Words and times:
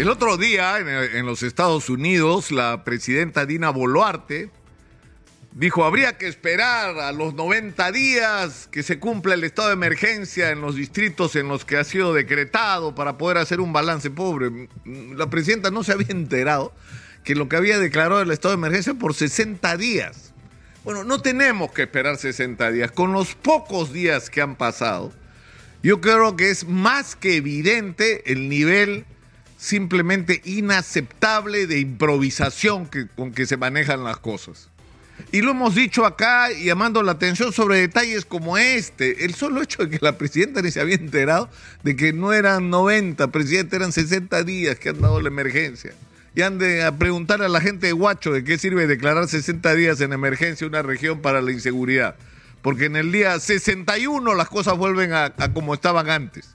El 0.00 0.08
otro 0.08 0.38
día, 0.38 0.78
en, 0.78 1.26
los 1.26 1.42
Estados 1.42 1.90
Unidos, 1.90 2.52
la 2.52 2.84
presidenta 2.84 3.44
Dina 3.44 3.68
Boluarte 3.68 4.48
dijo, 5.52 5.84
habría 5.84 6.16
que 6.16 6.26
esperar 6.26 6.98
a 6.98 7.12
los 7.12 7.34
90 7.34 7.92
días 7.92 8.66
que 8.72 8.82
se 8.82 8.98
cumpla 8.98 9.34
el 9.34 9.44
estado 9.44 9.68
de 9.68 9.74
emergencia 9.74 10.52
en 10.52 10.62
los 10.62 10.74
distritos 10.74 11.36
en 11.36 11.48
los 11.48 11.66
que 11.66 11.76
ha 11.76 11.84
sido 11.84 12.14
decretado 12.14 12.94
para 12.94 13.18
poder 13.18 13.36
hacer 13.36 13.60
un 13.60 13.74
balance 13.74 14.10
pobre. 14.10 14.70
La 14.86 15.28
presidenta 15.28 15.70
no 15.70 15.84
se 15.84 15.92
había 15.92 16.08
enterado 16.08 16.72
que 17.22 17.34
lo 17.34 17.50
que 17.50 17.56
había 17.56 17.78
declarado 17.78 18.22
el 18.22 18.30
estado 18.30 18.54
de 18.54 18.58
emergencia 18.58 18.94
por 18.94 19.12
60 19.12 19.76
días. 19.76 20.32
Bueno, 20.82 21.04
no 21.04 21.20
tenemos 21.20 21.72
que 21.72 21.82
esperar 21.82 22.16
60 22.16 22.72
días. 22.72 22.90
Con 22.90 23.12
los 23.12 23.34
pocos 23.34 23.92
días 23.92 24.30
que 24.30 24.40
han 24.40 24.56
pasado, 24.56 25.12
yo 25.82 26.00
creo 26.00 26.36
que 26.36 26.48
es 26.48 26.66
más 26.66 27.16
que 27.16 27.36
evidente 27.36 28.32
el 28.32 28.48
nivel 28.48 29.04
simplemente 29.60 30.40
inaceptable 30.46 31.66
de 31.66 31.80
improvisación 31.80 32.86
que, 32.86 33.06
con 33.08 33.30
que 33.30 33.44
se 33.44 33.58
manejan 33.58 34.02
las 34.02 34.16
cosas. 34.16 34.70
Y 35.32 35.42
lo 35.42 35.50
hemos 35.50 35.74
dicho 35.74 36.06
acá 36.06 36.50
llamando 36.50 37.02
la 37.02 37.12
atención 37.12 37.52
sobre 37.52 37.78
detalles 37.78 38.24
como 38.24 38.56
este. 38.56 39.26
El 39.26 39.34
solo 39.34 39.60
hecho 39.60 39.84
de 39.84 39.90
que 39.90 39.98
la 40.00 40.16
presidenta 40.16 40.62
ni 40.62 40.70
se 40.70 40.80
había 40.80 40.94
enterado 40.94 41.50
de 41.82 41.94
que 41.94 42.14
no 42.14 42.32
eran 42.32 42.70
90, 42.70 43.30
presidente, 43.30 43.76
eran 43.76 43.92
60 43.92 44.42
días 44.44 44.78
que 44.78 44.88
han 44.88 45.00
dado 45.02 45.20
la 45.20 45.28
emergencia. 45.28 45.92
Y 46.34 46.40
han 46.40 46.58
de 46.58 46.90
preguntar 46.98 47.42
a 47.42 47.48
la 47.48 47.60
gente 47.60 47.88
de 47.88 47.92
Guacho 47.92 48.32
de 48.32 48.42
qué 48.44 48.56
sirve 48.56 48.86
declarar 48.86 49.28
60 49.28 49.74
días 49.74 50.00
en 50.00 50.14
emergencia 50.14 50.66
una 50.66 50.80
región 50.80 51.20
para 51.20 51.42
la 51.42 51.52
inseguridad. 51.52 52.16
Porque 52.62 52.86
en 52.86 52.96
el 52.96 53.12
día 53.12 53.38
61 53.38 54.34
las 54.34 54.48
cosas 54.48 54.78
vuelven 54.78 55.12
a 55.12 55.34
como 55.52 55.74
estaban 55.74 56.08
antes. 56.08 56.48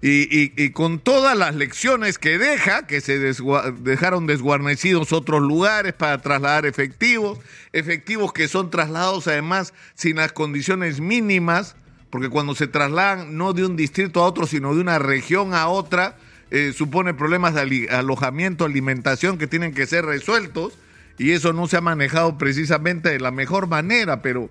Y, 0.00 0.70
con 0.70 1.00
todas 1.00 1.36
las 1.36 1.56
lecciones 1.56 2.18
que 2.18 2.38
deja, 2.38 2.86
que 2.86 3.00
se 3.00 3.18
dejaron 3.18 4.28
desguarnecidos 4.28 5.12
otros 5.12 5.42
lugares 5.42 5.92
para 5.92 6.20
trasladar 6.22 6.66
efectivos, 6.66 7.40
efectivos 7.72 8.32
que 8.32 8.46
son 8.46 8.70
trasladados 8.70 9.26
además 9.26 9.74
sin 9.94 10.16
las 10.16 10.32
condiciones 10.32 11.00
mínimas, 11.00 11.74
porque 12.10 12.28
cuando 12.28 12.54
se 12.54 12.68
trasladan 12.68 13.36
no 13.36 13.52
de 13.54 13.66
un 13.66 13.74
distrito 13.74 14.20
a 14.20 14.26
otro, 14.26 14.46
sino 14.46 14.72
de 14.72 14.80
una 14.80 15.00
región 15.00 15.52
a 15.52 15.66
otra, 15.66 16.16
eh, 16.52 16.72
supone 16.76 17.12
problemas 17.12 17.54
de 17.54 17.88
alojamiento, 17.90 18.64
alimentación 18.64 19.36
que 19.36 19.48
tienen 19.48 19.74
que 19.74 19.86
ser 19.86 20.04
resueltos, 20.04 20.78
y 21.18 21.32
eso 21.32 21.52
no 21.52 21.66
se 21.66 21.76
ha 21.76 21.80
manejado 21.80 22.38
precisamente 22.38 23.10
de 23.10 23.18
la 23.18 23.32
mejor 23.32 23.66
manera, 23.66 24.22
pero 24.22 24.48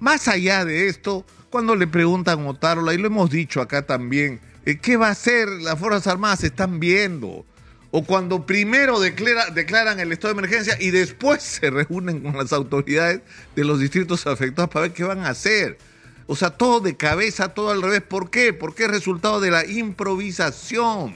más 0.00 0.28
allá 0.28 0.66
de 0.66 0.88
esto, 0.88 1.24
cuando 1.48 1.74
le 1.74 1.86
preguntan 1.86 2.40
a 2.40 2.50
Otárola, 2.50 2.92
y 2.92 2.98
lo 2.98 3.06
hemos 3.06 3.30
dicho 3.30 3.62
acá 3.62 3.86
también, 3.86 4.40
¿Qué 4.74 4.96
va 4.96 5.08
a 5.08 5.12
hacer? 5.12 5.48
Las 5.48 5.78
Fuerzas 5.78 6.08
Armadas 6.08 6.42
están 6.42 6.80
viendo. 6.80 7.46
O 7.92 8.04
cuando 8.04 8.46
primero 8.46 8.98
declaran 8.98 10.00
el 10.00 10.10
estado 10.10 10.34
de 10.34 10.40
emergencia 10.40 10.76
y 10.80 10.90
después 10.90 11.42
se 11.60 11.70
reúnen 11.70 12.20
con 12.20 12.36
las 12.36 12.52
autoridades 12.52 13.20
de 13.54 13.64
los 13.64 13.78
distritos 13.78 14.26
afectados 14.26 14.68
para 14.70 14.82
ver 14.82 14.92
qué 14.92 15.04
van 15.04 15.20
a 15.20 15.28
hacer. 15.28 15.78
O 16.26 16.34
sea, 16.34 16.50
todo 16.50 16.80
de 16.80 16.96
cabeza, 16.96 17.54
todo 17.54 17.70
al 17.70 17.80
revés. 17.80 18.02
¿Por 18.02 18.30
qué? 18.30 18.52
Porque 18.52 18.84
es 18.84 18.90
resultado 18.90 19.40
de 19.40 19.52
la 19.52 19.64
improvisación. 19.64 21.14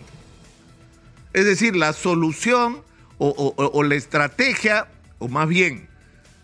Es 1.32 1.44
decir, 1.44 1.74
la 1.74 1.92
solución 1.92 2.82
o 3.18 3.82
la 3.82 3.94
estrategia, 3.96 4.88
o 5.18 5.28
más 5.28 5.46
bien, 5.46 5.88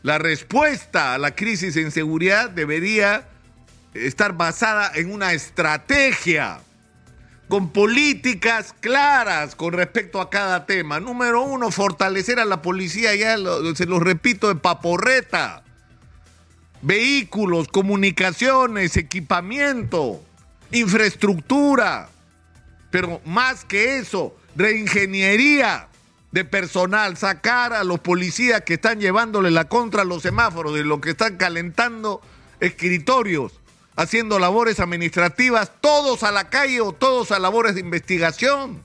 la 0.02 0.18
respuesta 0.18 1.14
a 1.14 1.18
la 1.18 1.34
crisis 1.34 1.77
en 1.77 1.90
seguridad 1.90 2.50
debería 2.50 3.27
estar 3.94 4.36
basada 4.36 4.90
en 4.94 5.10
una 5.10 5.32
estrategia 5.32 6.60
con 7.48 7.70
políticas 7.70 8.75
claras 8.80 9.55
con 9.55 9.72
respecto 9.72 10.20
a 10.20 10.30
cada 10.30 10.66
tema. 10.66 10.98
Número 11.00 11.42
uno, 11.42 11.70
fortalecer 11.70 12.41
a 12.41 12.44
la 12.44 12.62
policía, 12.62 13.14
ya 13.14 13.36
se 13.75 13.86
los 13.86 14.02
repito, 14.02 14.48
de 14.48 14.56
paporreta. 14.56 15.62
Vehículos, 16.83 17.68
comunicaciones, 17.68 18.96
equipamiento, 18.96 20.23
infraestructura. 20.73 22.08
Pero 22.90 23.20
más 23.24 23.64
que 23.64 23.98
eso, 23.98 24.36
reingeniería 24.57 25.89
de 26.33 26.45
personal, 26.45 27.17
sacar 27.17 27.73
a 27.73 27.84
los 27.84 28.01
policías 28.01 28.63
que 28.63 28.74
están 28.74 29.01
llevándole 29.01 29.51
la 29.51 29.67
contra 29.67 30.02
a 30.02 30.05
los 30.05 30.23
semáforos, 30.23 30.74
de 30.74 30.84
lo 30.84 31.01
que 31.01 31.11
están 31.11 31.36
calentando 31.36 32.20
escritorios 32.61 33.52
haciendo 33.96 34.39
labores 34.39 34.79
administrativas, 34.79 35.73
todos 35.80 36.23
a 36.23 36.30
la 36.30 36.51
calle 36.51 36.80
o 36.80 36.92
todos 36.92 37.33
a 37.33 37.39
labores 37.39 37.74
de 37.74 37.80
investigación. 37.80 38.84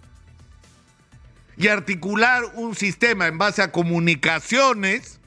Y 1.57 1.67
articular 1.67 2.43
un 2.55 2.75
sistema 2.75 3.27
en 3.27 3.37
base 3.37 3.61
a 3.61 3.71
comunicaciones 3.71 5.19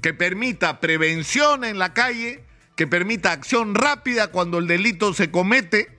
que 0.00 0.14
permita 0.14 0.80
prevención 0.80 1.64
en 1.64 1.78
la 1.78 1.92
calle, 1.92 2.44
que 2.76 2.86
permita 2.86 3.32
acción 3.32 3.74
rápida 3.74 4.28
cuando 4.28 4.58
el 4.58 4.66
delito 4.66 5.12
se 5.12 5.30
comete. 5.30 5.98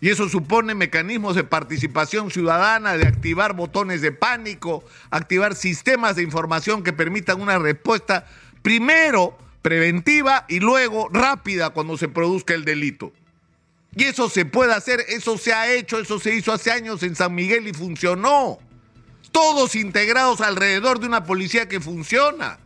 Y 0.00 0.10
eso 0.10 0.28
supone 0.28 0.74
mecanismos 0.74 1.36
de 1.36 1.44
participación 1.44 2.32
ciudadana, 2.32 2.96
de 2.96 3.06
activar 3.06 3.54
botones 3.54 4.00
de 4.00 4.10
pánico, 4.10 4.84
activar 5.10 5.54
sistemas 5.54 6.16
de 6.16 6.24
información 6.24 6.82
que 6.82 6.92
permitan 6.92 7.40
una 7.40 7.58
respuesta 7.58 8.26
primero 8.62 9.38
preventiva 9.62 10.44
y 10.48 10.60
luego 10.60 11.08
rápida 11.10 11.70
cuando 11.70 11.96
se 11.96 12.08
produzca 12.08 12.52
el 12.54 12.64
delito. 12.64 13.12
Y 13.94 14.04
eso 14.04 14.28
se 14.28 14.44
puede 14.44 14.72
hacer, 14.72 15.00
eso 15.08 15.38
se 15.38 15.52
ha 15.52 15.72
hecho, 15.72 15.98
eso 15.98 16.18
se 16.18 16.34
hizo 16.34 16.52
hace 16.52 16.72
años 16.72 17.02
en 17.02 17.14
San 17.14 17.34
Miguel 17.34 17.68
y 17.68 17.72
funcionó. 17.72 18.58
Todos 19.30 19.76
integrados 19.76 20.40
alrededor 20.40 20.98
de 20.98 21.06
una 21.06 21.24
policía 21.24 21.68
que 21.68 21.80
funciona. 21.80 22.58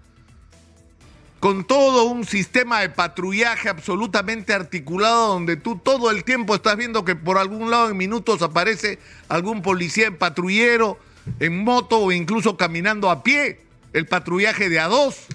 Con 1.40 1.66
todo 1.66 2.04
un 2.04 2.24
sistema 2.24 2.80
de 2.80 2.88
patrullaje 2.88 3.68
absolutamente 3.68 4.52
articulado 4.54 5.28
donde 5.28 5.56
tú 5.56 5.78
todo 5.78 6.10
el 6.10 6.24
tiempo 6.24 6.54
estás 6.54 6.76
viendo 6.76 7.04
que 7.04 7.14
por 7.14 7.38
algún 7.38 7.70
lado 7.70 7.90
en 7.90 7.96
minutos 7.96 8.40
aparece 8.42 8.98
algún 9.28 9.62
policía 9.62 10.06
en 10.06 10.16
patrullero, 10.16 10.98
en 11.38 11.62
moto 11.62 11.98
o 11.98 12.12
incluso 12.12 12.56
caminando 12.56 13.10
a 13.10 13.22
pie. 13.22 13.60
El 13.92 14.06
patrullaje 14.06 14.68
de 14.68 14.80
a 14.80 14.88
dos 14.88 15.26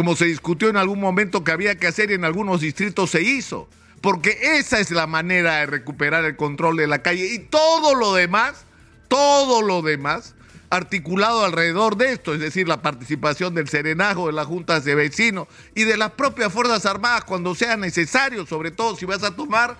como 0.00 0.16
se 0.16 0.24
discutió 0.24 0.70
en 0.70 0.78
algún 0.78 0.98
momento 0.98 1.44
que 1.44 1.52
había 1.52 1.74
que 1.74 1.86
hacer 1.86 2.10
y 2.10 2.14
en 2.14 2.24
algunos 2.24 2.62
distritos 2.62 3.10
se 3.10 3.20
hizo. 3.20 3.68
Porque 4.00 4.34
esa 4.56 4.80
es 4.80 4.90
la 4.92 5.06
manera 5.06 5.56
de 5.56 5.66
recuperar 5.66 6.24
el 6.24 6.36
control 6.36 6.78
de 6.78 6.86
la 6.86 7.02
calle. 7.02 7.34
Y 7.34 7.38
todo 7.38 7.94
lo 7.94 8.14
demás, 8.14 8.64
todo 9.08 9.60
lo 9.60 9.82
demás, 9.82 10.34
articulado 10.70 11.44
alrededor 11.44 11.98
de 11.98 12.12
esto, 12.12 12.32
es 12.32 12.40
decir, 12.40 12.66
la 12.66 12.80
participación 12.80 13.54
del 13.54 13.68
serenajo, 13.68 14.28
de 14.28 14.32
las 14.32 14.46
juntas 14.46 14.86
de 14.86 14.94
vecinos 14.94 15.48
y 15.74 15.84
de 15.84 15.98
las 15.98 16.12
propias 16.12 16.50
Fuerzas 16.50 16.86
Armadas 16.86 17.24
cuando 17.24 17.54
sea 17.54 17.76
necesario, 17.76 18.46
sobre 18.46 18.70
todo 18.70 18.96
si 18.96 19.04
vas 19.04 19.22
a 19.22 19.36
tomar 19.36 19.76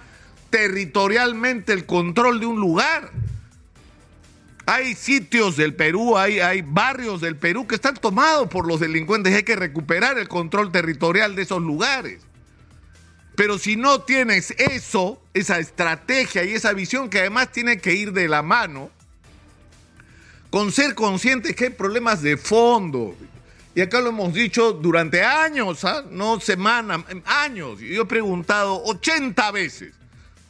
territorialmente 0.50 1.72
el 1.72 1.87
control 1.87 2.41
de 2.41 2.44
un 2.44 2.60
lugar. 2.60 3.10
Hay 4.72 4.94
sitios 4.94 5.56
del 5.56 5.75
Perú, 5.75 6.16
hay, 6.16 6.62
barrios 6.62 7.20
del 7.20 7.34
Perú 7.34 7.66
que 7.66 7.75
están 7.75 7.97
tomados 7.97 8.48
por 8.48 8.69
los 8.69 8.78
delincuentes. 8.78 9.34
Hay 9.34 9.42
que 9.42 9.56
recuperar 9.56 10.16
el 10.16 10.28
control 10.28 10.70
territorial 10.70 11.34
de 11.34 11.42
esos 11.42 11.60
lugares. 11.60 12.20
Pero 13.34 13.58
si 13.58 13.75
no 13.75 14.03
tienes 14.03 14.53
eso, 14.58 15.20
esa 15.34 15.58
estrategia 15.58 16.44
y 16.44 16.53
esa 16.53 16.72
visión 16.72 17.10
que 17.10 17.19
además 17.19 17.50
tiene 17.50 17.78
que 17.78 17.94
ir 17.94 18.12
de 18.12 18.28
la 18.28 18.42
mano, 18.42 18.92
con 20.50 20.70
ser 20.70 20.94
conscientes 20.94 21.56
que 21.56 21.64
hay 21.64 21.70
problemas 21.70 22.22
de 22.22 22.37
fondo. 22.37 23.16
Y 23.75 23.81
acá 23.81 24.00
lo 24.00 24.10
hemos 24.10 24.32
dicho 24.32 24.72
durante 24.72 25.25
años, 25.25 25.84
¿ah? 25.84 26.04
no 26.08 26.38
semanas, 26.38 27.00
años. 27.25 27.81
Yo 27.81 28.02
he 28.02 28.06
preguntado 28.06 28.81
80 28.84 29.50
veces. 29.50 30.00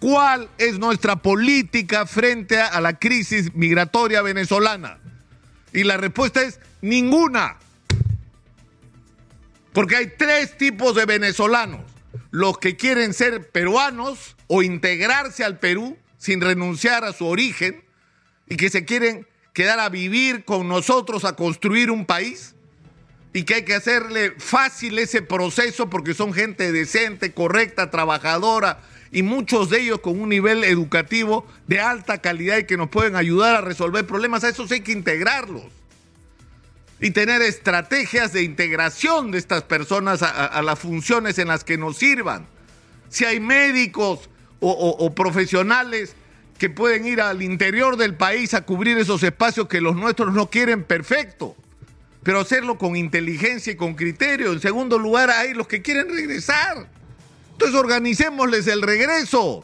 ¿Cuál 0.00 0.48
es 0.56 0.78
nuestra 0.78 1.16
política 1.16 2.06
frente 2.06 2.58
a 2.58 2.80
la 2.80 2.98
crisis 2.98 3.54
migratoria 3.54 4.22
venezolana? 4.22 4.98
Y 5.74 5.84
la 5.84 5.98
respuesta 5.98 6.42
es 6.42 6.58
ninguna. 6.80 7.58
Porque 9.74 9.96
hay 9.96 10.12
tres 10.16 10.56
tipos 10.56 10.96
de 10.96 11.04
venezolanos. 11.04 11.82
Los 12.30 12.58
que 12.58 12.76
quieren 12.76 13.12
ser 13.12 13.50
peruanos 13.50 14.36
o 14.46 14.62
integrarse 14.62 15.44
al 15.44 15.58
Perú 15.58 15.98
sin 16.16 16.40
renunciar 16.40 17.04
a 17.04 17.12
su 17.12 17.26
origen 17.26 17.84
y 18.48 18.56
que 18.56 18.70
se 18.70 18.86
quieren 18.86 19.26
quedar 19.52 19.80
a 19.80 19.90
vivir 19.90 20.44
con 20.46 20.66
nosotros, 20.66 21.26
a 21.26 21.36
construir 21.36 21.90
un 21.90 22.06
país 22.06 22.54
y 23.32 23.44
que 23.44 23.56
hay 23.56 23.64
que 23.64 23.74
hacerle 23.74 24.32
fácil 24.38 24.98
ese 24.98 25.20
proceso 25.22 25.90
porque 25.90 26.14
son 26.14 26.32
gente 26.32 26.72
decente, 26.72 27.32
correcta, 27.32 27.90
trabajadora, 27.90 28.80
y 29.12 29.22
muchos 29.22 29.70
de 29.70 29.80
ellos 29.80 30.00
con 30.00 30.20
un 30.20 30.28
nivel 30.28 30.64
educativo 30.64 31.46
de 31.66 31.80
alta 31.80 32.18
calidad 32.18 32.58
y 32.58 32.64
que 32.64 32.76
nos 32.76 32.88
pueden 32.88 33.16
ayudar 33.16 33.56
a 33.56 33.60
resolver 33.60 34.06
problemas. 34.06 34.44
A 34.44 34.48
esos 34.48 34.70
hay 34.70 34.80
que 34.80 34.92
integrarlos 34.92 35.64
y 37.00 37.10
tener 37.10 37.42
estrategias 37.42 38.32
de 38.32 38.42
integración 38.42 39.30
de 39.30 39.38
estas 39.38 39.62
personas 39.62 40.22
a, 40.22 40.60
las 40.62 40.78
funciones 40.78 41.38
en 41.38 41.48
las 41.48 41.64
que 41.64 41.78
nos 41.78 41.96
sirvan. 41.96 42.46
Si 43.08 43.24
hay 43.24 43.40
médicos 43.40 44.28
o, 44.60 45.14
profesionales 45.14 46.14
que 46.58 46.68
pueden 46.68 47.06
ir 47.06 47.22
al 47.22 47.42
interior 47.42 47.96
del 47.96 48.14
país 48.14 48.52
a 48.52 48.66
cubrir 48.66 48.98
esos 48.98 49.22
espacios 49.22 49.66
que 49.66 49.80
los 49.80 49.96
nuestros 49.96 50.34
no 50.34 50.50
quieren 50.50 50.84
perfecto, 50.84 51.56
pero 52.22 52.40
hacerlo 52.40 52.76
con 52.76 52.96
inteligencia 52.96 53.72
y 53.72 53.76
con 53.76 53.94
criterio. 53.94 54.52
En 54.52 54.60
segundo 54.60 54.98
lugar, 54.98 55.30
hay 55.30 55.54
los 55.54 55.66
que 55.66 55.80
quieren 55.80 56.10
regresar. 56.10 56.86
Entonces 57.60 57.78
organicémosles 57.78 58.66
el 58.68 58.80
regreso. 58.80 59.62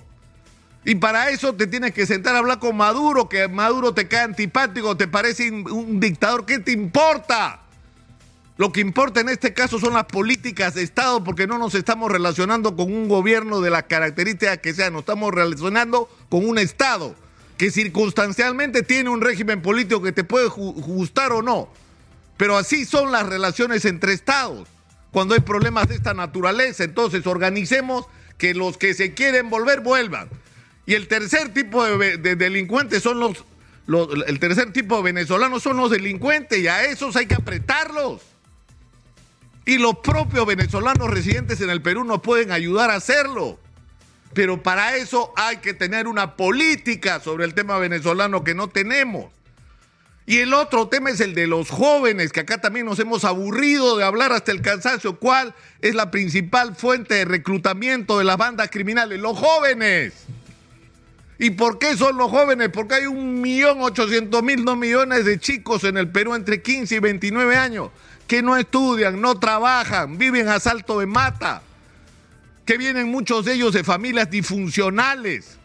Y 0.84 0.96
para 0.96 1.31
eso 1.31 1.54
te 1.54 1.66
tienes 1.66 1.94
que 1.94 2.04
sentar 2.04 2.34
a 2.37 2.40
hablar 2.40 2.58
con 2.58 2.76
Maduro, 2.76 3.26
que 3.26 3.48
Maduro 3.48 3.94
te 3.94 4.06
cae 4.06 4.20
antipático, 4.20 4.98
te 4.98 5.08
parece 5.08 5.50
un 5.50 5.98
dictador. 5.98 6.44
¿Qué 6.44 6.58
te 6.58 6.72
importa? 6.72 7.62
Lo 8.58 8.70
que 8.70 8.82
importa 8.82 9.20
en 9.20 9.31
este 9.31 9.54
caso 9.54 9.81
son 9.81 9.94
las 9.94 10.04
políticas 10.04 10.75
de 10.75 10.82
Estado 10.82 11.25
porque 11.25 11.46
no 11.46 11.56
nos 11.56 11.75
estamos 11.75 12.12
relacionando 12.12 12.76
con 12.76 12.93
un 12.93 13.08
gobierno 13.08 13.62
de 13.62 13.70
las 13.70 13.84
características 13.84 14.58
que 14.58 14.75
sean, 14.75 14.93
nos 14.93 15.00
estamos 15.00 15.32
relacionando 15.32 16.10
con 16.28 16.46
un 16.46 16.58
Estado 16.58 17.14
que 17.56 17.70
circunstancialmente 17.70 18.82
tiene 18.82 19.08
un 19.08 19.22
régimen 19.22 19.62
político 19.62 20.02
que 20.02 20.12
te 20.12 20.22
puede 20.22 20.48
gustar 20.48 21.32
o 21.32 21.40
no. 21.40 21.70
Pero 22.37 22.58
así 22.58 22.84
son 22.84 23.10
las 23.10 23.26
relaciones 23.26 23.87
entre 23.87 24.12
Estados 24.12 24.69
cuando 25.17 25.33
hay 25.33 25.41
problemas 25.41 25.89
de 25.89 25.95
esta 25.95 26.13
naturaleza. 26.13 26.85
Entonces 26.85 27.27
organicemos 27.27 28.05
que 28.37 28.53
los 28.53 28.77
que 28.77 28.93
se 28.93 29.15
quieren 29.15 29.49
volver 29.49 29.81
vuelvan. 29.81 30.29
Y 30.85 30.93
el 30.93 31.09
tercer 31.09 31.55
tipo 31.55 31.83
de, 31.87 32.37
delincuentes 32.37 33.03
son 33.03 33.21
los, 33.21 33.43
los, 33.87 34.11
el 34.27 34.39
tercer 34.39 34.75
tipo 34.75 34.99
de 34.99 35.05
venezolanos 35.05 35.63
son 35.63 35.79
los 35.79 35.91
delincuentes 35.91 36.59
y 36.59 36.69
a 36.69 36.85
esos 36.85 37.17
hay 37.17 37.25
que 37.25 37.35
apretarlos. 37.35 38.21
Y 39.65 39.79
los 39.79 40.01
propios 40.01 40.45
venezolanos 40.45 41.09
residentes 41.09 41.63
en 41.63 41.71
el 41.71 41.81
Perú 41.81 42.05
nos 42.05 42.21
pueden 42.21 42.53
ayudar 42.53 42.91
a 42.91 42.97
hacerlo. 42.97 43.59
Pero 44.35 44.63
para 44.63 44.97
eso 44.97 45.33
hay 45.35 45.57
que 45.57 45.73
tener 45.73 46.09
una 46.09 46.37
política 46.37 47.21
sobre 47.21 47.47
el 47.47 47.55
tema 47.55 47.79
venezolano 47.79 48.45
que 48.45 48.55
no 48.55 48.69
tenemos. 48.69 49.33
Y 50.26 50.38
el 50.38 50.55
otro 50.55 50.88
tema 50.88 51.11
es 51.11 51.20
el 51.20 51.34
de 51.34 51.46
los 51.46 51.70
jóvenes, 51.70 52.32
que 52.32 52.40
acá 52.40 52.61
también 52.61 52.84
nos 52.84 52.99
hemos 52.99 53.25
aburrido 53.25 53.96
de 53.96 54.05
hablar 54.05 54.32
hasta 54.32 54.50
el 54.50 54.61
cansancio. 54.61 55.20
¿Cuál 55.20 55.55
es 55.81 55.94
la 55.94 56.11
principal 56.11 56.75
fuente 56.75 57.14
de 57.14 57.25
reclutamiento 57.25 58.19
de 58.19 58.25
las 58.25 58.37
bandas 58.37 58.69
criminales? 58.70 59.20
Los 59.20 59.38
jóvenes. 59.38 60.14
¿Y 61.38 61.50
por 61.50 61.78
qué 61.78 61.96
son 61.96 62.17
los 62.17 62.31
jóvenes? 62.31 62.70
Porque 62.70 62.96
hay 62.96 63.06
un 63.06 63.40
millón 63.40 63.81
ochocientos 63.82 64.43
mil, 64.43 64.64
dos 64.64 64.76
millones 64.76 65.25
de 65.25 65.38
chicos 65.38 65.84
en 65.84 65.96
el 65.96 66.08
Perú 66.08 66.34
entre 66.34 66.61
15 66.61 66.96
y 66.96 66.99
29 66.99 67.56
años 67.56 67.90
que 68.26 68.43
no 68.43 68.56
estudian, 68.56 69.20
no 69.20 69.38
trabajan, 69.38 70.19
viven 70.19 70.49
a 70.49 70.58
salto 70.58 70.99
de 70.99 71.06
mata, 71.06 71.62
que 72.64 72.76
vienen 72.76 73.08
muchos 73.08 73.44
de 73.44 73.55
ellos 73.55 73.72
de 73.72 73.84
familias 73.84 74.31
disfuncionales, 74.31 75.58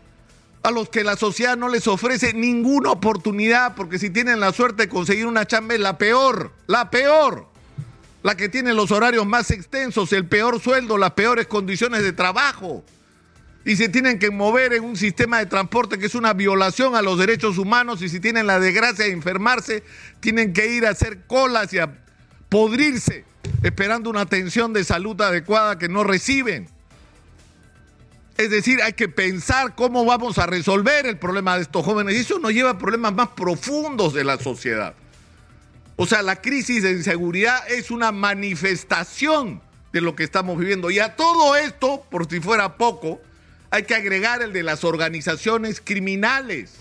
a 0.63 0.71
los 0.71 0.89
que 0.89 1.03
la 1.03 1.15
sociedad 1.15 1.57
no 1.57 1.69
les 1.69 1.87
ofrece 1.87 2.33
ninguna 2.33 2.91
oportunidad, 2.91 3.75
porque 3.75 3.97
si 3.97 4.09
tienen 4.09 4.39
la 4.39 4.53
suerte 4.53 4.83
de 4.83 4.89
conseguir 4.89 5.25
una 5.25 5.45
chamba 5.45 5.73
es 5.73 5.79
la 5.79 5.97
peor, 5.97 6.51
la 6.67 6.91
peor, 6.91 7.47
la 8.23 8.35
que 8.35 8.49
tiene 8.49 8.73
los 8.73 8.91
horarios 8.91 9.25
más 9.25 9.49
extensos, 9.49 10.13
el 10.13 10.25
peor 10.25 10.59
sueldo, 10.59 10.97
las 10.97 11.11
peores 11.11 11.47
condiciones 11.47 12.03
de 12.03 12.13
trabajo. 12.13 12.83
Y 13.63 13.75
se 13.75 13.89
tienen 13.89 14.17
que 14.17 14.31
mover 14.31 14.73
en 14.73 14.83
un 14.83 14.97
sistema 14.97 15.37
de 15.37 15.45
transporte 15.45 15.99
que 15.99 16.07
es 16.07 16.15
una 16.15 16.33
violación 16.33 16.95
a 16.95 17.01
los 17.01 17.19
derechos 17.19 17.57
humanos 17.57 18.01
y 18.01 18.09
si 18.09 18.19
tienen 18.19 18.47
la 18.47 18.59
desgracia 18.59 19.05
de 19.05 19.11
enfermarse, 19.11 19.83
tienen 20.19 20.53
que 20.53 20.73
ir 20.73 20.85
a 20.85 20.91
hacer 20.91 21.25
colas 21.27 21.71
y 21.73 21.79
a 21.79 21.93
podrirse 22.49 23.23
esperando 23.61 24.09
una 24.09 24.21
atención 24.21 24.73
de 24.73 24.83
salud 24.83 25.19
adecuada 25.21 25.77
que 25.77 25.89
no 25.89 26.03
reciben. 26.03 26.69
Es 28.37 28.49
decir, 28.49 28.81
hay 28.81 28.93
que 28.93 29.07
pensar 29.09 29.75
cómo 29.75 30.05
vamos 30.05 30.37
a 30.37 30.45
resolver 30.45 31.05
el 31.05 31.17
problema 31.17 31.55
de 31.55 31.63
estos 31.63 31.85
jóvenes. 31.85 32.15
Y 32.15 32.19
eso 32.19 32.39
nos 32.39 32.53
lleva 32.53 32.71
a 32.71 32.77
problemas 32.77 33.13
más 33.13 33.29
profundos 33.29 34.13
de 34.13 34.23
la 34.23 34.37
sociedad. 34.37 34.95
O 35.95 36.05
sea, 36.05 36.21
la 36.21 36.41
crisis 36.41 36.83
de 36.83 36.91
inseguridad 36.91 37.69
es 37.69 37.91
una 37.91 38.11
manifestación 38.11 39.61
de 39.93 40.01
lo 40.01 40.15
que 40.15 40.23
estamos 40.23 40.57
viviendo. 40.57 40.89
Y 40.89 40.99
a 40.99 41.15
todo 41.15 41.55
esto, 41.55 42.05
por 42.09 42.27
si 42.29 42.39
fuera 42.39 42.77
poco, 42.77 43.21
hay 43.69 43.83
que 43.83 43.95
agregar 43.95 44.41
el 44.41 44.53
de 44.53 44.63
las 44.63 44.83
organizaciones 44.83 45.81
criminales 45.83 46.79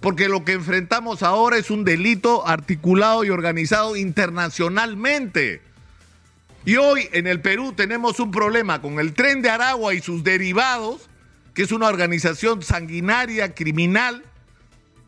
porque 0.00 0.28
lo 0.28 0.44
que 0.44 0.52
enfrentamos 0.52 1.22
ahora 1.22 1.58
es 1.58 1.70
un 1.70 1.84
delito 1.84 2.46
articulado 2.46 3.22
y 3.22 3.30
organizado 3.30 3.96
internacionalmente. 3.96 5.60
Y 6.64 6.76
hoy 6.76 7.08
en 7.12 7.26
el 7.26 7.40
Perú 7.40 7.72
tenemos 7.72 8.20
un 8.20 8.30
problema 8.30 8.82
con 8.82 9.00
el 9.00 9.14
tren 9.14 9.40
de 9.40 9.48
Aragua 9.48 9.94
y 9.94 10.00
sus 10.00 10.22
derivados, 10.22 11.08
que 11.54 11.62
es 11.62 11.72
una 11.72 11.88
organización 11.88 12.62
sanguinaria, 12.62 13.54
criminal, 13.54 14.24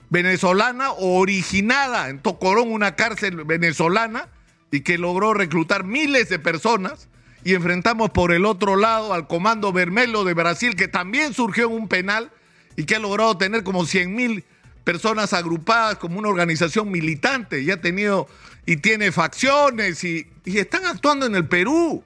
venezolana 0.09 0.93
originada 0.93 2.09
en 2.09 2.21
Tocorón, 2.21 2.73
una 2.73 2.97
cárcel 2.97 3.45
venezolana, 3.45 4.29
y 4.71 4.81
que 4.81 4.97
logró 4.97 5.35
reclutar 5.35 5.85
miles 5.85 6.31
de 6.31 6.39
personas. 6.39 7.09
Y 7.45 7.55
enfrentamos 7.55 8.11
por 8.11 8.33
el 8.33 8.47
otro 8.47 8.77
lado 8.77 9.13
al 9.13 9.27
Comando 9.27 9.73
Vermelo 9.73 10.25
de 10.25 10.33
Brasil, 10.33 10.75
que 10.75 10.89
también 10.89 11.35
surgió 11.35 11.67
en 11.67 11.73
un 11.73 11.89
penal 11.89 12.31
y 12.77 12.85
que 12.85 12.97
ha 12.97 12.99
logrado 12.99 13.37
tener 13.37 13.63
como 13.63 13.85
100 13.85 14.15
mil 14.15 14.45
personas 14.85 15.33
agrupadas 15.33 15.97
como 15.97 16.19
una 16.19 16.29
organización 16.29 16.91
militante 16.91 17.63
y 17.63 17.71
ha 17.71 17.81
tenido 17.81 18.29
y 18.67 18.77
tiene 18.77 19.13
facciones 19.13 20.05
y, 20.05 20.29
están 20.45 20.87
actuando 20.87 21.27
en 21.27 21.35
el 21.35 21.47
Perú. 21.47 22.05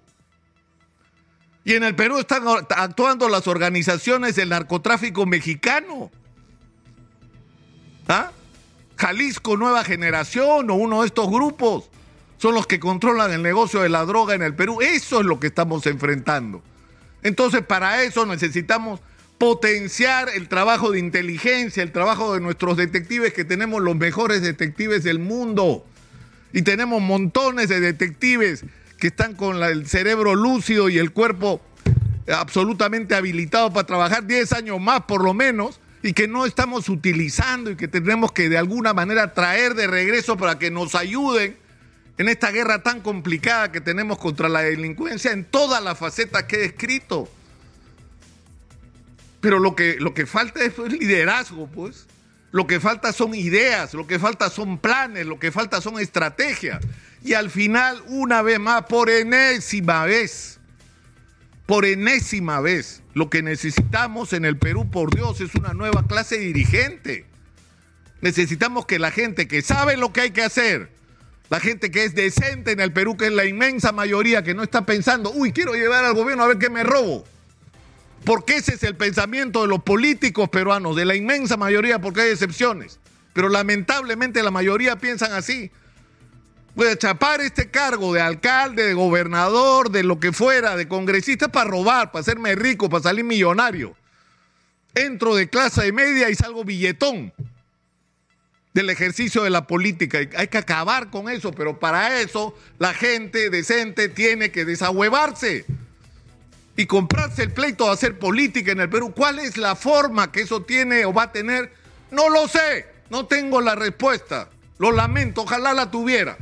Y 1.65 1.75
en 1.75 1.83
el 1.83 1.95
Perú 1.97 2.19
están 2.19 2.45
actuando 2.47 3.29
las 3.29 3.47
organizaciones 3.49 4.37
del 4.37 4.51
narcotráfico 4.51 5.27
mexicano. 5.27 6.11
¿Ah? 8.09 8.31
Jalisco 8.97 9.57
Nueva 9.57 9.83
Generación 9.85 10.71
o 10.71 10.75
uno 10.75 11.01
de 11.01 11.09
estos 11.09 11.29
grupos 11.29 11.91
son 12.39 12.55
los 12.55 12.67
que 12.67 12.79
controlan 12.79 13.33
el 13.33 13.43
negocio 13.43 13.81
de 13.81 13.89
la 13.89 14.05
droga 14.05 14.35
en 14.35 14.43
el 14.43 14.55
Perú. 14.55 14.81
Eso 14.81 15.21
es 15.21 15.27
lo 15.27 15.41
que 15.41 15.49
estamos 15.49 15.87
enfrentando. 15.87 16.63
Entonces, 17.23 17.63
para 17.63 18.03
eso 18.03 18.25
necesitamos 18.27 19.01
potenciar 19.39 20.29
el 20.35 20.49
trabajo 20.49 20.93
de 20.93 20.99
inteligencia, 20.99 21.83
el 21.83 21.93
trabajo 21.93 22.35
de 22.35 22.41
nuestros 22.41 22.77
detectives, 22.77 23.33
que 23.33 23.45
tenemos 23.45 23.83
los 23.83 23.97
mejores 23.97 24.43
detectives 24.43 25.05
del 25.05 25.19
mundo. 25.19 25.85
Y 26.53 26.63
tenemos 26.63 27.03
montones 27.03 27.69
de 27.69 27.81
detectives 27.81 28.65
que 28.99 29.09
están 29.09 29.35
con 29.35 29.63
el 29.63 29.87
cerebro 29.87 30.35
lúcido 30.35 30.89
y 30.89 30.99
el 30.99 31.13
cuerpo 31.13 31.61
absolutamente 32.33 33.15
habilitado 33.15 33.73
para 33.73 33.87
trabajar 33.87 34.27
10 34.27 34.53
años 34.55 34.81
más 34.81 35.03
por 35.03 35.23
lo 35.23 35.35
menos 35.35 35.81
y 36.03 36.13
que 36.13 36.29
no 36.29 36.47
estamos 36.47 36.89
utilizando 36.89 37.71
y 37.71 37.77
que 37.77 37.89
tenemos 37.89 38.33
que 38.33 38.49
de 38.49 38.59
alguna 38.59 38.95
manera 38.95 39.33
traer 39.35 39.75
de 39.75 39.87
regreso 39.87 40.37
para 40.37 40.59
que 40.59 40.71
nos 40.71 40.95
ayuden 40.95 41.57
en 42.19 42.29
esta 42.29 42.51
guerra 42.51 42.83
tan 42.83 43.01
complicada 43.01 43.71
que 43.71 43.81
tenemos 43.81 44.19
contra 44.19 44.49
la 44.49 44.63
delincuencia 44.63 45.33
en 45.33 45.45
todas 45.45 45.83
las 45.83 45.99
facetas 45.99 46.45
que 46.45 46.57
he 46.57 46.61
descrito. 46.61 47.29
Pero 49.41 49.59
lo 49.59 49.77
que, 49.77 49.97
lo 49.99 50.15
que 50.15 50.27
falta 50.27 50.65
es 50.65 50.79
liderazgo, 50.79 51.69
pues. 51.69 52.07
Lo 52.53 52.67
que 52.67 52.81
falta 52.81 53.13
son 53.13 53.35
ideas, 53.35 53.93
lo 53.93 54.07
que 54.07 54.19
falta 54.19 54.49
son 54.49 54.79
planes, 54.79 55.27
lo 55.27 55.39
que 55.39 55.53
falta 55.53 55.81
son 55.81 56.01
estrategias. 56.01 56.81
Y 57.23 57.35
al 57.35 57.51
final, 57.51 58.03
una 58.07 58.41
vez 58.43 58.59
más, 58.59 58.85
por 58.85 59.11
enésima 59.11 60.05
vez, 60.07 60.59
por 61.67 61.85
enésima 61.85 62.61
vez, 62.61 63.03
lo 63.15 63.29
que 63.29 63.43
necesitamos 63.43 64.33
en 64.33 64.45
el 64.45 64.57
Perú, 64.57 64.91
por 64.91 65.15
Dios, 65.15 65.41
es 65.41 65.55
una 65.55 65.75
nueva 65.75 66.07
clase 66.07 66.39
dirigente. 66.39 67.27
Necesitamos 68.21 68.87
que 68.87 68.99
la 68.99 69.11
gente 69.11 69.49
que 69.49 69.61
sabe 69.61 69.97
lo 69.97 70.13
que 70.13 70.23
hay 70.23 70.31
que 70.31 70.43
hacer, 70.43 70.89
la 71.51 71.61
gente 71.61 71.91
que 71.91 72.05
es 72.05 72.15
decente 72.15 72.71
en 72.73 72.81
el 72.81 72.93
Perú, 72.93 73.17
que 73.17 73.27
es 73.27 73.33
la 73.33 73.45
inmensa 73.45 73.93
mayoría, 73.93 74.43
que 74.43 74.55
no 74.55 74.63
está 74.63 74.87
pensando, 74.87 75.31
uy, 75.31 75.53
quiero 75.53 75.75
llevar 75.75 76.05
al 76.05 76.15
gobierno 76.15 76.45
a 76.45 76.49
ver 76.49 76.59
qué 76.59 76.71
me 76.71 76.85
robo 76.85 77.27
porque 78.25 78.57
ese 78.57 78.75
es 78.75 78.83
el 78.83 78.97
pensamiento 78.97 79.63
de 79.63 79.69
los 79.69 79.83
políticos 79.83 80.49
peruanos, 80.49 80.97
de 80.97 81.05
la 81.05 81.15
inmensa 81.15 81.57
mayoría, 81.57 82.01
porque 82.01 82.23
hay 82.23 82.31
excepciones. 82.31 82.99
Pero 83.33 83.49
lamentablemente 83.49 84.43
la 84.43 84.51
mayoría 84.51 84.97
piensan 84.97 85.33
así. 85.33 85.71
Voy 86.75 86.89
a 86.89 86.97
chapar 86.97 87.41
este 87.41 87.71
cargo 87.71 88.13
de 88.13 88.21
alcalde, 88.21 88.85
de 88.85 88.95
gobernador, 88.95 89.91
de 89.91 90.03
lo 90.03 90.21
que 90.21 90.33
fuera, 90.33 90.77
de 90.77 90.89
congresista 90.89 91.49
para 91.49 91.71
robar, 91.71 92.13
para 92.13 92.21
hacerme 92.21 92.55
rico, 92.55 92.89
para 92.89 93.03
salir 93.03 93.25
millonario. 93.25 93.97
Entro 94.95 95.35
de 95.35 95.49
clase 95.49 95.93
media 95.93 96.29
y 96.31 96.35
salgo 96.35 96.65
billetón 96.65 97.33
del 98.75 98.91
ejercicio 98.91 99.43
de 99.43 99.51
la 99.51 99.67
política. 99.67 100.19
Hay 100.37 100.49
que 100.49 100.59
acabar 100.59 101.11
con 101.11 101.31
eso, 101.31 101.53
pero 101.53 101.79
para 101.79 102.21
eso 102.21 102.55
la 102.79 102.93
gente 102.93 103.49
decente 103.49 104.09
tiene 104.09 104.51
que 104.51 104.65
desahuevarse 104.65 105.65
y 106.77 106.87
comprarse 106.87 107.43
el 107.43 107.53
pleito 107.53 107.87
de 107.87 107.93
hacer 107.93 108.19
política 108.19 108.73
en 108.73 108.81
el 108.81 108.91
Perú. 108.91 109.13
¿Cuál 109.17 109.39
es 109.39 109.57
la 109.57 109.75
forma 109.75 110.31
que 110.31 110.43
eso 110.43 110.63
tiene 110.63 111.05
o 111.07 111.13
va 111.13 111.25
a 111.25 111.33
tener? 111.33 111.73
No 112.11 112.29
lo 112.29 112.47
sé, 112.49 112.87
no 113.11 113.27
tengo 113.27 113.61
la 113.61 113.75
respuesta. 113.75 114.51
Lo 114.79 114.93
lamento, 114.93 115.43
ojalá 115.43 115.73
la 115.73 115.91
tuviera. 115.91 116.37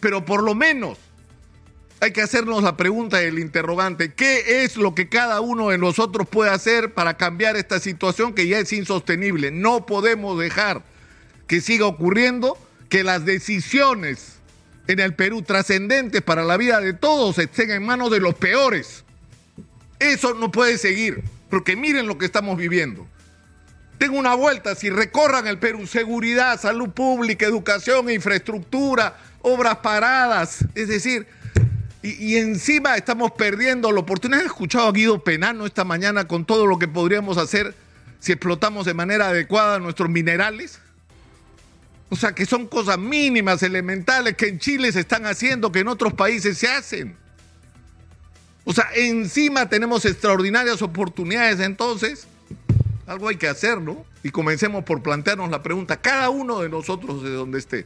Pero 0.00 0.24
por 0.24 0.42
lo 0.42 0.54
menos 0.54 0.98
hay 2.00 2.12
que 2.12 2.20
hacernos 2.20 2.62
la 2.62 2.76
pregunta 2.76 3.18
del 3.18 3.38
interrogante, 3.38 4.12
¿qué 4.12 4.64
es 4.64 4.76
lo 4.76 4.94
que 4.94 5.08
cada 5.08 5.40
uno 5.40 5.70
de 5.70 5.78
nosotros 5.78 6.28
puede 6.28 6.50
hacer 6.50 6.92
para 6.92 7.16
cambiar 7.16 7.56
esta 7.56 7.80
situación 7.80 8.34
que 8.34 8.46
ya 8.46 8.58
es 8.58 8.72
insostenible? 8.74 9.50
No 9.50 9.86
podemos 9.86 10.38
dejar 10.38 10.82
que 11.46 11.62
siga 11.62 11.86
ocurriendo, 11.86 12.58
que 12.90 13.02
las 13.02 13.24
decisiones 13.24 14.36
en 14.88 15.00
el 15.00 15.14
Perú 15.14 15.42
trascendentes 15.42 16.20
para 16.20 16.44
la 16.44 16.58
vida 16.58 16.80
de 16.80 16.92
todos 16.92 17.38
estén 17.38 17.70
en 17.70 17.84
manos 17.84 18.10
de 18.10 18.20
los 18.20 18.34
peores. 18.34 19.05
Eso 19.98 20.34
no 20.34 20.52
puede 20.52 20.78
seguir, 20.78 21.22
porque 21.50 21.76
miren 21.76 22.06
lo 22.06 22.18
que 22.18 22.26
estamos 22.26 22.56
viviendo. 22.56 23.06
Tengo 23.98 24.18
una 24.18 24.34
vuelta, 24.34 24.74
si 24.74 24.90
recorran 24.90 25.46
el 25.46 25.58
Perú, 25.58 25.86
seguridad, 25.86 26.60
salud 26.60 26.90
pública, 26.90 27.46
educación, 27.46 28.10
infraestructura, 28.10 29.16
obras 29.40 29.76
paradas, 29.76 30.64
es 30.74 30.88
decir, 30.88 31.26
y, 32.02 32.36
encima 32.36 32.96
estamos 32.96 33.32
perdiendo 33.32 33.90
la 33.90 34.00
oportunidad. 34.00 34.42
He 34.42 34.46
escuchado 34.46 34.86
a 34.86 34.92
Guido 34.92 35.24
Penano 35.24 35.66
esta 35.66 35.82
mañana 35.82 36.28
con 36.28 36.44
todo 36.44 36.66
lo 36.66 36.78
que 36.78 36.86
podríamos 36.86 37.36
hacer 37.36 37.74
si 38.20 38.32
explotamos 38.32 38.86
de 38.86 38.94
manera 38.94 39.28
adecuada 39.28 39.78
nuestros 39.80 40.08
minerales. 40.08 40.78
O 42.08 42.14
sea, 42.14 42.32
que 42.32 42.46
son 42.46 42.68
cosas 42.68 42.98
mínimas, 42.98 43.62
elementales, 43.64 44.36
que 44.36 44.46
en 44.46 44.60
Chile 44.60 44.92
se 44.92 45.00
están 45.00 45.26
haciendo, 45.26 45.72
que 45.72 45.80
en 45.80 45.88
otros 45.88 46.12
países 46.12 46.58
se 46.58 46.68
hacen. 46.68 47.16
O 48.68 48.72
sea, 48.72 48.88
encima 48.96 49.68
tenemos 49.68 50.04
extraordinarias 50.04 50.82
oportunidades, 50.82 51.60
entonces, 51.60 52.26
algo 53.06 53.28
hay 53.28 53.36
que 53.36 53.46
hacer, 53.46 53.80
¿no? 53.80 54.04
Y 54.24 54.30
comencemos 54.30 54.82
por 54.82 55.04
plantearnos 55.04 55.50
la 55.50 55.62
pregunta, 55.62 55.98
cada 55.98 56.30
uno 56.30 56.60
de 56.60 56.68
nosotros 56.68 57.22
de 57.22 57.30
donde 57.30 57.60
esté, 57.60 57.84